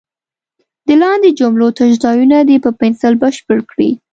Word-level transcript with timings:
د 0.87 0.89
لاندې 1.01 1.29
جملو 1.39 1.67
تش 1.77 1.91
ځایونه 2.03 2.37
دې 2.49 2.57
په 2.65 2.69
پنسل 2.79 3.13
بشپړ 3.23 3.57
کړي. 3.71 3.89